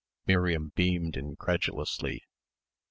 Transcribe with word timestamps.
Miriam 0.25 0.71
beamed 0.73 1.15
incredulously. 1.15 2.23